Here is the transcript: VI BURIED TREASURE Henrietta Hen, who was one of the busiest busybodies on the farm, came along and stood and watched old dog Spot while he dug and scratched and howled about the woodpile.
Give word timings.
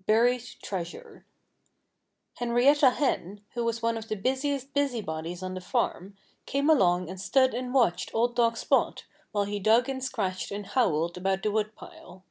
VI 0.00 0.04
BURIED 0.04 0.44
TREASURE 0.62 1.24
Henrietta 2.34 2.90
Hen, 2.90 3.40
who 3.54 3.64
was 3.64 3.80
one 3.80 3.96
of 3.96 4.06
the 4.08 4.16
busiest 4.16 4.74
busybodies 4.74 5.42
on 5.42 5.54
the 5.54 5.62
farm, 5.62 6.14
came 6.44 6.68
along 6.68 7.08
and 7.08 7.18
stood 7.18 7.54
and 7.54 7.72
watched 7.72 8.10
old 8.12 8.36
dog 8.36 8.58
Spot 8.58 9.06
while 9.32 9.44
he 9.44 9.58
dug 9.58 9.88
and 9.88 10.04
scratched 10.04 10.50
and 10.50 10.66
howled 10.66 11.16
about 11.16 11.42
the 11.42 11.50
woodpile. 11.50 12.22